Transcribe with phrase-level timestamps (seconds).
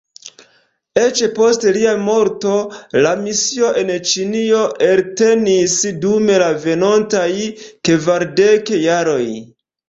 [0.99, 2.53] Eĉ post lia morto,
[3.05, 5.77] la misio en Ĉinio eltenis
[6.07, 7.29] dum la venontaj
[7.91, 9.23] kvardek jaroj.